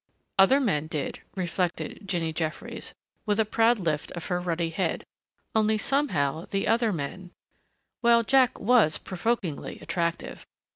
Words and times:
Other 0.39 0.59
men 0.59 0.87
did, 0.87 1.21
reflected 1.35 2.07
Jinny 2.07 2.33
Jeffries 2.33 2.95
with 3.27 3.39
a 3.39 3.45
proud 3.45 3.77
lift 3.77 4.09
of 4.13 4.25
her 4.29 4.41
ruddy 4.41 4.71
head. 4.71 5.05
Only 5.53 5.77
somehow, 5.77 6.45
the 6.45 6.67
other 6.67 6.91
men 6.91 7.29
Well, 8.01 8.23
Jack 8.23 8.59
was 8.59 8.97
provokingly 8.97 9.77
attractive! 9.79 10.47